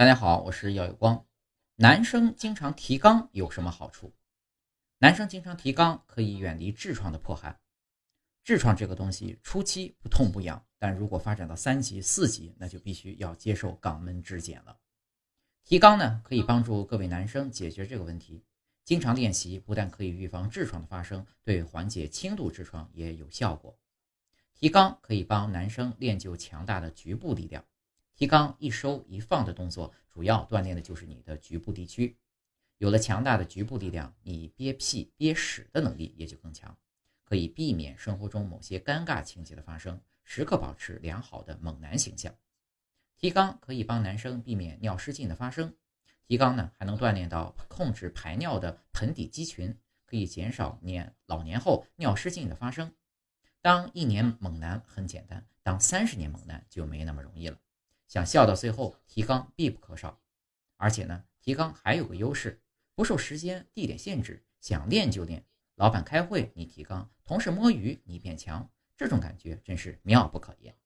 [0.00, 1.26] 大家好，我是耀有光。
[1.74, 4.14] 男生经常提肛有什么好处？
[4.96, 7.60] 男生经常提肛可以远离痔疮的迫害。
[8.42, 14.74] 痔疮这个东西初期不痛不痒，但如果发展到三级、四级，那就必须要接受肛门指检了。
[15.64, 18.42] 提肛呢，可以帮助各位男生解决这个问题。
[18.86, 23.78] 经常练习不但可以预防痔疮的发生，对缓解轻度痔疮也有效果。
[24.54, 27.62] 提肛可以帮男生练就强大的局部力量。
[28.20, 32.18] 提肛一收一放的动作，主要锻炼的就是你的局部地区。
[32.76, 36.76] 有了强大的局部力量，你憋屁憋屎的能力也就更强，
[37.24, 42.34] 可以避免生活中某些尴尬情节的发生，时刻保持良好的猛男形象。
[43.16, 45.74] 提肛可以帮男生避免尿失禁的发生。
[46.26, 49.74] 提肛呢，还能锻炼到控制排尿的盆底肌群，
[50.04, 52.92] 可以减少年老年后尿失禁的发生。
[53.62, 57.58] 当一年猛男很简单，当三十年猛男就没那么容易了。
[58.10, 60.20] 想笑到最后，提纲必不可少。
[60.76, 62.60] 而且呢，提纲还有个优势，
[62.96, 65.46] 不受时间、地点限制，想练就练。
[65.76, 70.76] 老板开会你提纲，同事摸鱼你变强，这种感觉真是妙不可言。